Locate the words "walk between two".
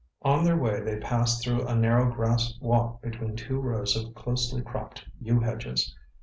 2.59-3.59